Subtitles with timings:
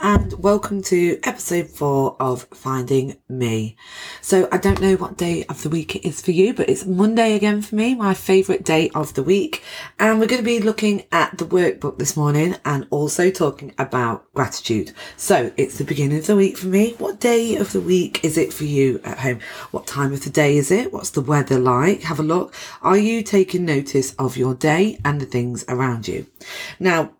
[0.00, 3.76] and welcome to episode four of Finding Me.
[4.20, 6.86] So, I don't know what day of the week it is for you, but it's
[6.86, 9.62] Monday again for me, my favourite day of the week.
[9.98, 14.32] And we're going to be looking at the workbook this morning and also talking about
[14.34, 14.92] gratitude.
[15.16, 16.94] So, it's the beginning of the week for me.
[16.98, 19.40] What day of the week is it for you at home?
[19.70, 20.92] What time of the day is it?
[20.92, 22.02] What's the weather like?
[22.02, 22.54] Have a look.
[22.82, 26.26] Are you taking notice of your day and the things around you?
[26.78, 27.12] Now,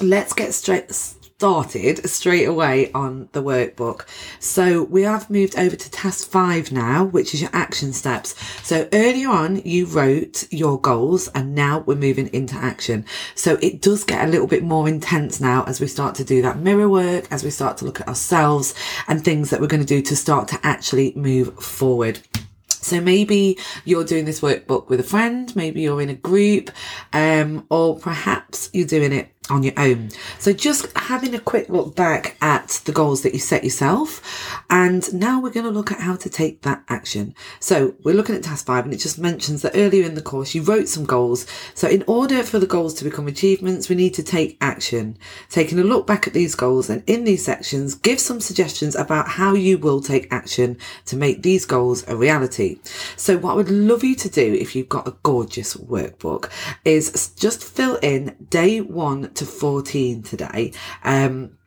[0.00, 0.92] let's get straight
[1.38, 4.06] started straight away on the workbook.
[4.38, 8.36] So we have moved over to task five now, which is your action steps.
[8.62, 13.04] So earlier on, you wrote your goals and now we're moving into action.
[13.34, 16.40] So it does get a little bit more intense now as we start to do
[16.42, 18.72] that mirror work, as we start to look at ourselves
[19.08, 22.20] and things that we're going to do to start to actually move forward.
[22.68, 26.70] So maybe you're doing this workbook with a friend, maybe you're in a group,
[27.14, 30.10] um, or perhaps you're doing it on your own.
[30.38, 34.22] So just having a quick look back at the goals that you set yourself.
[34.70, 37.34] And now we're going to look at how to take that action.
[37.60, 40.54] So we're looking at task five and it just mentions that earlier in the course
[40.54, 41.46] you wrote some goals.
[41.74, 45.18] So in order for the goals to become achievements, we need to take action.
[45.50, 49.28] Taking a look back at these goals and in these sections, give some suggestions about
[49.28, 52.78] how you will take action to make these goals a reality.
[53.16, 56.50] So what I would love you to do if you've got a gorgeous workbook
[56.84, 60.72] is just fill in day one to 14 today.
[61.02, 61.58] Um,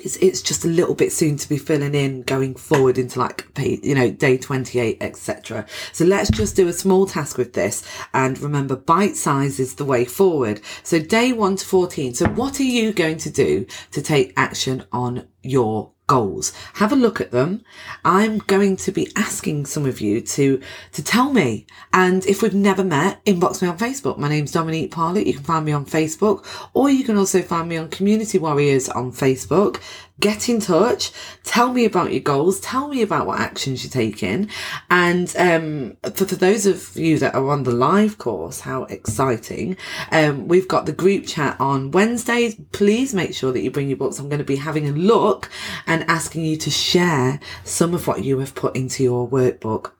[0.00, 3.46] it's, it's just a little bit soon to be filling in going forward into like
[3.58, 8.38] you know day 28 etc so let's just do a small task with this and
[8.40, 10.60] remember bite size is the way forward.
[10.82, 14.84] So day 1 to 14 so what are you going to do to take action
[14.90, 16.52] on your goals.
[16.74, 17.64] Have a look at them.
[18.04, 20.60] I'm going to be asking some of you to,
[20.92, 21.66] to tell me.
[21.92, 24.18] And if we've never met, inbox me on Facebook.
[24.18, 25.26] My name's Dominique Parlett.
[25.26, 28.88] You can find me on Facebook or you can also find me on Community Warriors
[28.88, 29.80] on Facebook
[30.20, 31.10] get in touch,
[31.42, 34.48] tell me about your goals, tell me about what actions you're taking.
[34.90, 39.76] And um, for, for those of you that are on the live course, how exciting.
[40.12, 42.56] Um, we've got the group chat on Wednesdays.
[42.72, 44.18] Please make sure that you bring your books.
[44.18, 45.50] I'm going to be having a look
[45.86, 49.92] and asking you to share some of what you have put into your workbook.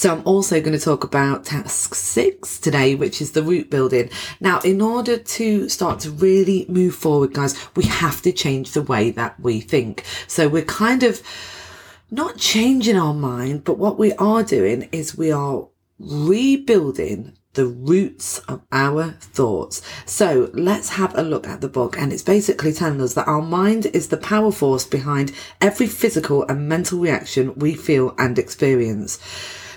[0.00, 4.08] So I'm also going to talk about task six today, which is the root building.
[4.40, 8.80] Now, in order to start to really move forward, guys, we have to change the
[8.80, 10.06] way that we think.
[10.26, 11.20] So we're kind of
[12.10, 15.68] not changing our mind, but what we are doing is we are
[15.98, 19.82] rebuilding the roots of our thoughts.
[20.06, 21.98] So let's have a look at the book.
[21.98, 26.46] And it's basically telling us that our mind is the power force behind every physical
[26.46, 29.18] and mental reaction we feel and experience.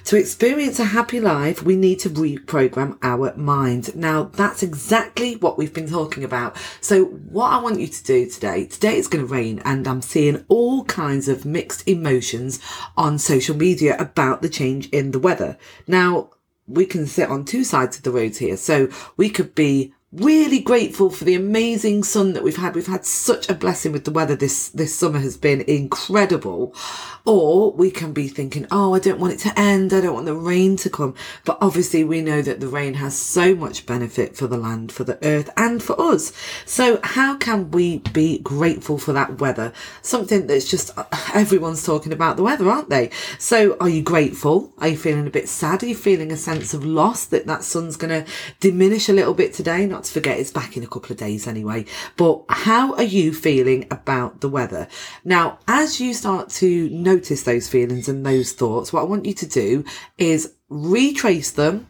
[0.06, 3.96] To experience a happy life, we need to reprogram our mind.
[3.96, 6.58] Now, that's exactly what we've been talking about.
[6.82, 10.02] So, what I want you to do today, today it's going to rain, and I'm
[10.02, 12.60] seeing all kinds of mixed emotions
[12.98, 15.58] on social media about the change in the weather.
[15.88, 16.32] Now,
[16.68, 18.58] we can sit on two sides of the road here.
[18.58, 22.76] So, we could be really grateful for the amazing sun that we've had.
[22.76, 26.76] We've had such a blessing with the weather this, this summer has been incredible.
[27.26, 29.94] Or we can be thinking, oh, I don't want it to end.
[29.94, 31.16] I don't want the rain to come.
[31.46, 35.04] But obviously we know that the rain has so much benefit for the land, for
[35.04, 36.32] the earth and for us.
[36.66, 39.74] So how can we be grateful for that weather?
[40.02, 43.10] Something that's just, uh, everyone's talking about the weather, aren't they?
[43.40, 44.74] So are you grateful?
[44.78, 45.82] Are you feeling a bit sad?
[45.82, 49.34] Are you feeling a sense of loss that that sun's going to diminish a little
[49.34, 49.86] bit today?
[49.86, 51.86] Not to forget it's back in a couple of days anyway.
[52.18, 54.88] But how are you feeling about the weather?
[55.24, 59.34] Now, as you start to notice those feelings and those thoughts, what I want you
[59.34, 59.86] to do
[60.18, 61.90] is retrace them,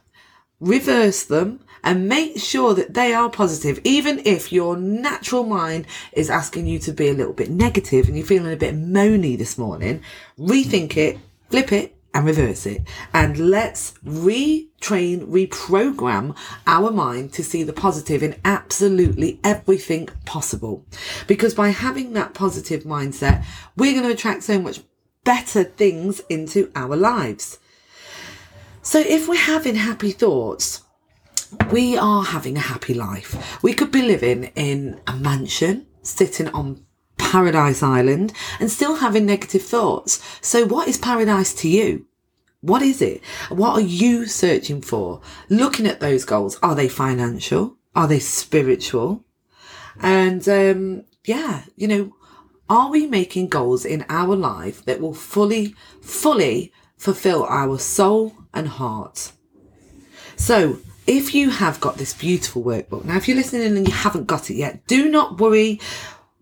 [0.60, 3.80] reverse them, and make sure that they are positive.
[3.84, 8.18] Even if your natural mind is asking you to be a little bit negative and
[8.18, 10.02] you're feeling a bit moany this morning,
[10.40, 11.20] rethink it,
[11.50, 12.82] flip it, and reverse it.
[13.14, 16.38] And let's retrain, reprogram
[16.68, 20.86] our mind to see the positive in absolutely everything possible.
[21.28, 23.46] Because by having that positive mindset,
[23.76, 24.82] we're going to attract so much
[25.24, 27.60] better things into our lives.
[28.82, 30.84] So if we're having happy thoughts,
[31.72, 33.62] we are having a happy life.
[33.64, 36.86] We could be living in a mansion, sitting on
[37.34, 40.22] Paradise Island, and still having negative thoughts.
[40.40, 42.06] So, what is paradise to you?
[42.62, 43.24] What is it?
[43.50, 45.20] What are you searching for?
[45.50, 47.76] Looking at those goals, are they financial?
[47.96, 49.26] Are they spiritual?
[50.00, 52.16] And um, yeah, you know,
[52.70, 58.68] are we making goals in our life that will fully, fully fulfill our soul and
[58.68, 59.32] heart?
[60.36, 60.78] So,
[61.08, 64.52] if you have got this beautiful workbook, now if you're listening and you haven't got
[64.52, 65.80] it yet, do not worry.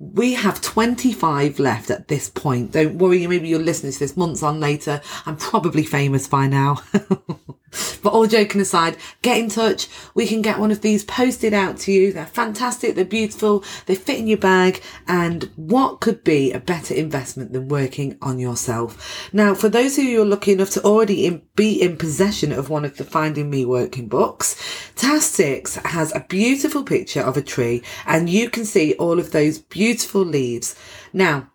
[0.02, 2.72] We have 25 left at this point.
[2.72, 5.00] Don't worry, maybe you're listening to this months on later.
[5.28, 6.82] I'm probably famous by now.
[8.04, 9.88] but all joking aside, get in touch.
[10.14, 12.14] We can get one of these posted out to you.
[12.14, 12.96] They're fantastic.
[12.96, 13.64] They're beautiful.
[13.86, 14.82] They fit in your bag.
[15.08, 19.30] And what could be a better investment than working on yourself?
[19.34, 22.52] Now, for those of you who are lucky enough to already in, be in possession
[22.52, 24.56] of one of the Finding Me working books,
[24.96, 29.32] Task 6 has a beautiful picture of a tree and you can see all of
[29.32, 30.76] those beautiful beautiful leaves.
[31.14, 31.50] Now,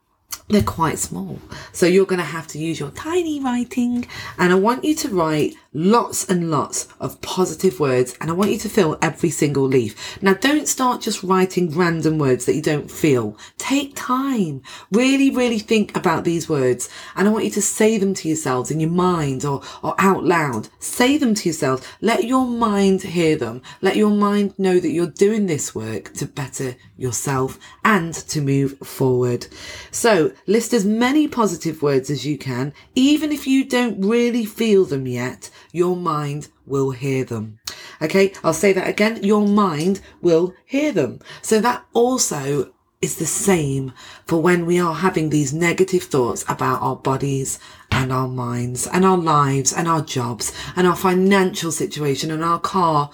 [0.48, 1.38] they're quite small.
[1.72, 4.06] So you're going to have to use your tiny writing.
[4.38, 8.16] And I want you to write lots and lots of positive words.
[8.20, 10.20] And I want you to fill every single leaf.
[10.22, 13.36] Now don't start just writing random words that you don't feel.
[13.58, 14.62] Take time.
[14.90, 16.88] Really, really think about these words.
[17.14, 20.24] And I want you to say them to yourselves in your mind or, or out
[20.24, 20.68] loud.
[20.78, 21.96] Say them to yourself.
[22.00, 23.60] Let your mind hear them.
[23.82, 28.78] Let your mind know that you're doing this work to better yourself and to move
[28.78, 29.46] forward.
[29.90, 34.86] So list as many positive words as you can, even if you don't really feel
[34.86, 37.58] them yet, your mind will hear them.
[38.00, 39.22] Okay, I'll say that again.
[39.22, 41.20] Your mind will hear them.
[41.42, 43.92] So that also is the same
[44.26, 47.58] for when we are having these negative thoughts about our bodies
[47.90, 52.58] and our minds and our lives and our jobs and our financial situation and our
[52.58, 53.10] car.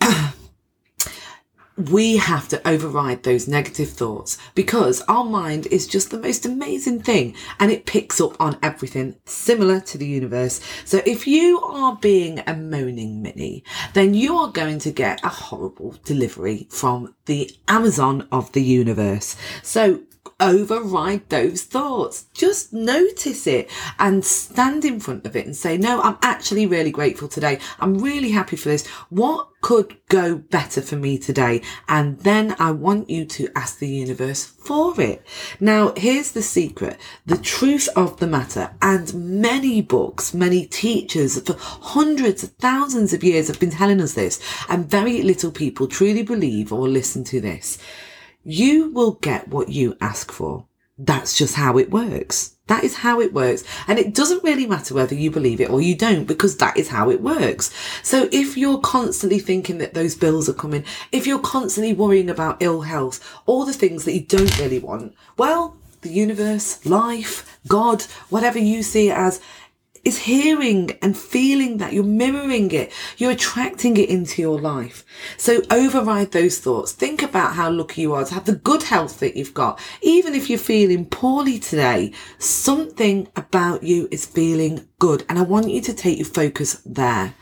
[1.88, 7.02] we have to override those negative thoughts because our mind is just the most amazing
[7.02, 10.60] thing and it picks up on everything similar to the universe.
[10.84, 15.28] So if you are being a moaning mini, then you are going to get a
[15.28, 19.36] horrible delivery from the Amazon of the universe.
[19.62, 20.00] So
[20.40, 22.26] override those thoughts.
[22.34, 26.90] Just notice it and stand in front of it and say, no, I'm actually really
[26.90, 27.58] grateful today.
[27.78, 28.86] I'm really happy for this.
[29.08, 31.62] What could go better for me today?
[31.88, 35.24] And then I want you to ask the universe for it.
[35.60, 36.98] Now, here's the secret.
[37.26, 43.22] The truth of the matter and many books, many teachers for hundreds of thousands of
[43.22, 47.40] years have been telling us this and very little people truly believe or listen to
[47.40, 47.78] this
[48.44, 50.66] you will get what you ask for.
[50.98, 52.56] That's just how it works.
[52.66, 53.64] That is how it works.
[53.88, 56.88] And it doesn't really matter whether you believe it or you don't because that is
[56.88, 57.74] how it works.
[58.02, 62.62] So if you're constantly thinking that those bills are coming, if you're constantly worrying about
[62.62, 68.02] ill health, all the things that you don't really want, well, the universe, life, God,
[68.28, 69.40] whatever you see as,
[70.04, 72.92] is hearing and feeling that you're mirroring it.
[73.18, 75.04] You're attracting it into your life.
[75.36, 76.92] So override those thoughts.
[76.92, 79.78] Think about how lucky you are to have the good health that you've got.
[80.02, 85.24] Even if you're feeling poorly today, something about you is feeling good.
[85.28, 87.34] And I want you to take your focus there.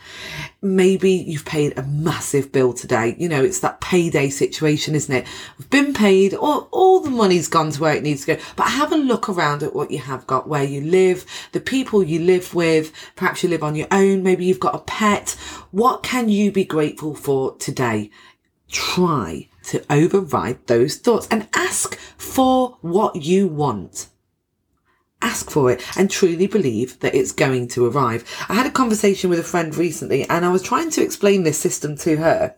[0.61, 3.15] Maybe you've paid a massive bill today.
[3.17, 5.25] You know, it's that payday situation, isn't it?
[5.57, 8.41] We've been paid, all, all the money's gone to where it needs to go.
[8.57, 12.03] But have a look around at what you have got, where you live, the people
[12.03, 12.91] you live with.
[13.15, 14.21] Perhaps you live on your own.
[14.21, 15.31] Maybe you've got a pet.
[15.71, 18.11] What can you be grateful for today?
[18.69, 24.07] Try to override those thoughts and ask for what you want
[25.21, 28.23] ask for it and truly believe that it's going to arrive.
[28.47, 31.57] I had a conversation with a friend recently and I was trying to explain this
[31.57, 32.55] system to her.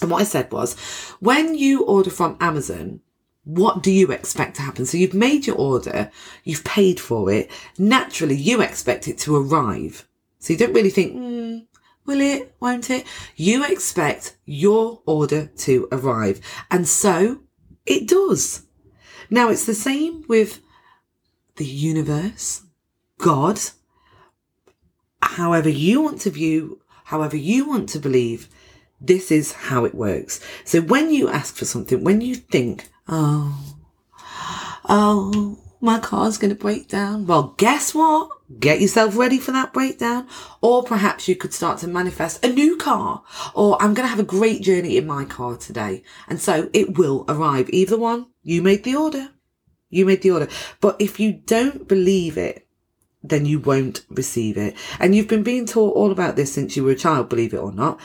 [0.00, 0.78] And what I said was,
[1.20, 3.00] when you order from Amazon,
[3.44, 4.86] what do you expect to happen?
[4.86, 6.10] So you've made your order,
[6.44, 7.50] you've paid for it.
[7.78, 10.08] Naturally, you expect it to arrive.
[10.38, 11.58] So you don't really think, hmm,
[12.06, 13.06] will it, won't it?
[13.36, 16.40] You expect your order to arrive.
[16.70, 17.40] And so
[17.86, 18.66] it does.
[19.30, 20.60] Now it's the same with
[21.56, 22.62] the universe,
[23.18, 23.60] God,
[25.22, 28.48] however you want to view, however you want to believe,
[29.00, 30.40] this is how it works.
[30.64, 33.76] So when you ask for something, when you think, oh,
[34.88, 37.26] oh, my car's going to break down.
[37.26, 38.30] Well, guess what?
[38.58, 40.26] Get yourself ready for that breakdown.
[40.62, 43.22] Or perhaps you could start to manifest a new car.
[43.54, 46.02] Or I'm going to have a great journey in my car today.
[46.26, 47.68] And so it will arrive.
[47.68, 49.28] Either one, you made the order.
[49.94, 50.48] You made the order.
[50.80, 52.66] But if you don't believe it,
[53.22, 54.76] then you won't receive it.
[55.00, 57.58] And you've been being taught all about this since you were a child, believe it
[57.58, 58.00] or not.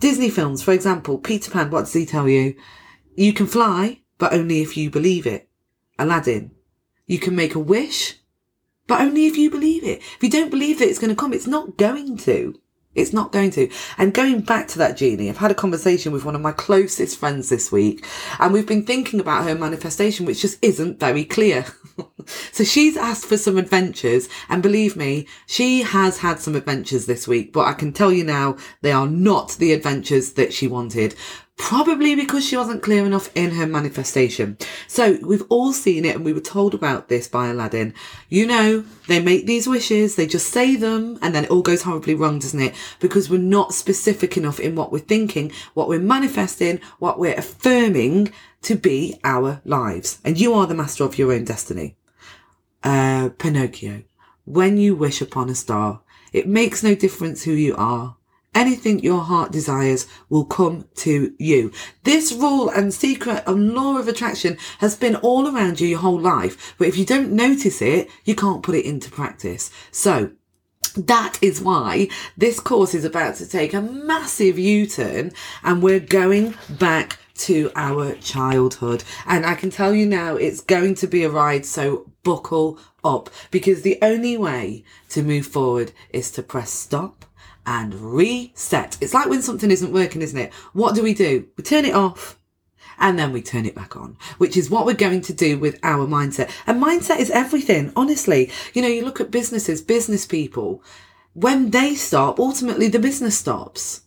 [0.00, 2.54] Disney films, for example, Peter Pan, what does he tell you?
[3.14, 5.48] You can fly, but only if you believe it.
[5.98, 6.50] Aladdin.
[7.06, 8.18] You can make a wish,
[8.86, 9.98] but only if you believe it.
[9.98, 12.58] If you don't believe that it's going to come, it's not going to.
[12.94, 13.68] It's not going to.
[13.98, 17.18] And going back to that genie, I've had a conversation with one of my closest
[17.18, 18.06] friends this week,
[18.38, 21.66] and we've been thinking about her manifestation, which just isn't very clear.
[22.52, 27.26] so she's asked for some adventures, and believe me, she has had some adventures this
[27.26, 31.14] week, but I can tell you now, they are not the adventures that she wanted.
[31.56, 34.58] Probably because she wasn't clear enough in her manifestation.
[34.88, 37.94] So we've all seen it and we were told about this by Aladdin.
[38.28, 41.82] You know, they make these wishes, they just say them and then it all goes
[41.82, 42.74] horribly wrong, doesn't it?
[42.98, 48.32] Because we're not specific enough in what we're thinking, what we're manifesting, what we're affirming
[48.62, 50.18] to be our lives.
[50.24, 51.96] And you are the master of your own destiny.
[52.82, 54.02] Uh, Pinocchio,
[54.44, 58.16] when you wish upon a star, it makes no difference who you are.
[58.54, 61.72] Anything your heart desires will come to you.
[62.04, 66.20] This rule and secret and law of attraction has been all around you your whole
[66.20, 66.74] life.
[66.78, 69.70] But if you don't notice it, you can't put it into practice.
[69.90, 70.30] So
[70.96, 75.32] that is why this course is about to take a massive U-turn
[75.64, 79.02] and we're going back to our childhood.
[79.26, 81.66] And I can tell you now, it's going to be a ride.
[81.66, 87.24] So buckle up because the only way to move forward is to press stop
[87.66, 88.96] and reset.
[89.00, 90.52] It's like when something isn't working, isn't it?
[90.72, 91.46] What do we do?
[91.56, 92.38] We turn it off
[92.98, 95.78] and then we turn it back on, which is what we're going to do with
[95.82, 96.50] our mindset.
[96.66, 98.50] And mindset is everything, honestly.
[98.72, 100.82] You know, you look at businesses, business people,
[101.32, 104.02] when they stop, ultimately the business stops.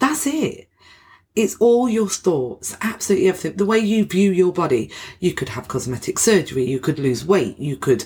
[0.00, 0.68] That's it.
[1.34, 3.56] It's all your thoughts, absolutely everything.
[3.56, 4.90] The way you view your body.
[5.20, 8.04] You could have cosmetic surgery, you could lose weight, you could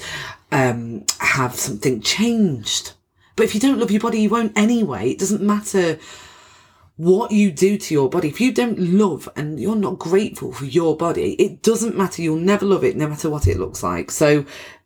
[0.50, 2.92] um, have something changed
[3.36, 5.10] but if you don't love your body, you won't anyway.
[5.10, 5.98] It doesn't matter
[6.96, 8.28] what you do to your body.
[8.28, 12.22] If you don't love and you're not grateful for your body, it doesn't matter.
[12.22, 14.10] You'll never love it, no matter what it looks like.
[14.10, 14.44] So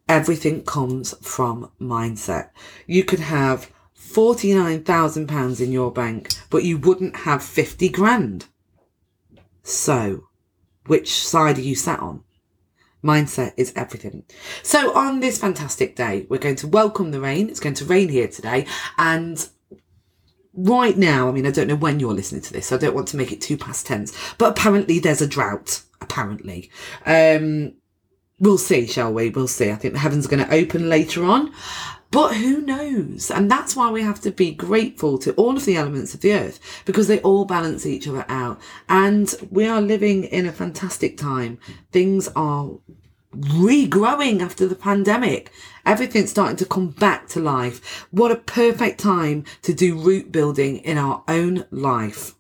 [0.09, 2.51] everything comes from mindset.
[2.87, 8.47] You could have £49,000 in your bank, but you wouldn't have 50 grand.
[9.63, 10.29] So
[10.87, 12.23] which side are you sat on?
[13.07, 14.25] Mindset is everything.
[14.63, 17.49] So on this fantastic day, we're going to welcome the rain.
[17.49, 18.67] It's going to rain here today.
[18.99, 19.49] And
[20.55, 22.67] right now, I mean, I don't know when you're listening to this.
[22.67, 25.83] So I don't want to make it too past tense, but apparently there's a drought.
[26.01, 26.71] Apparently.
[27.07, 27.75] Um,
[28.39, 29.31] we'll see, shall we?
[29.31, 29.71] We'll see.
[29.71, 31.53] I think the heavens are going to open later on.
[32.17, 33.31] But who knows?
[33.31, 36.33] And that's why we have to be grateful to all of the elements of the
[36.33, 38.59] earth because they all balance each other out.
[38.89, 41.59] And we are living in a fantastic time.
[41.93, 42.71] Things are
[43.35, 45.53] regrowing after the pandemic.
[45.85, 48.07] Everything's starting to come back to life.
[48.11, 52.35] What a perfect time to do root building in our own life.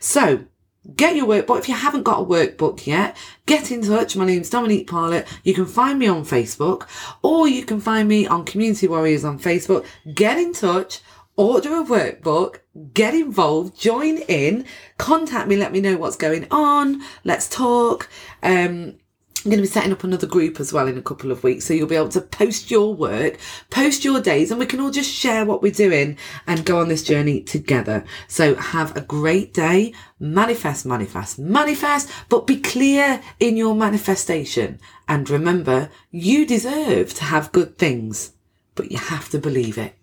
[0.00, 0.46] So
[0.94, 1.60] Get your workbook.
[1.60, 4.16] If you haven't got a workbook yet, get in touch.
[4.16, 5.26] My name's Dominique Parlett.
[5.42, 6.86] You can find me on Facebook
[7.22, 9.86] or you can find me on Community Warriors on Facebook.
[10.12, 11.00] Get in touch,
[11.36, 12.58] order a workbook,
[12.92, 14.66] get involved, join in,
[14.98, 17.00] contact me, let me know what's going on.
[17.24, 18.10] Let's talk.
[18.42, 18.96] Um,
[19.44, 21.66] I'm going to be setting up another group as well in a couple of weeks.
[21.66, 24.90] So you'll be able to post your work, post your days, and we can all
[24.90, 28.04] just share what we're doing and go on this journey together.
[28.26, 29.92] So have a great day.
[30.18, 34.80] Manifest, manifest, manifest, but be clear in your manifestation.
[35.08, 38.32] And remember, you deserve to have good things,
[38.74, 39.94] but you have to believe it.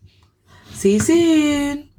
[0.69, 1.90] See you soon.